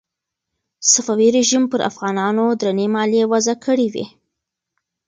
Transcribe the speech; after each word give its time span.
صفوي 0.91 1.29
رژیم 1.37 1.63
پر 1.71 1.79
افغانانو 1.89 2.45
درنې 2.59 2.87
مالیې 2.95 3.23
وضع 3.31 3.55
کړې 3.65 3.87
وې. 3.93 4.05